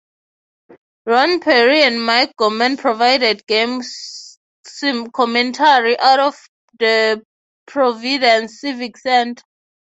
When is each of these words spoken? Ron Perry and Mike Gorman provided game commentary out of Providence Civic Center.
Ron 1.05 1.41
Perry 1.41 1.83
and 1.83 2.03
Mike 2.03 2.35
Gorman 2.35 2.75
provided 2.75 3.45
game 3.45 3.81
commentary 5.13 5.99
out 5.99 6.17
of 6.17 7.23
Providence 7.67 8.61
Civic 8.61 8.97
Center. 8.97 9.43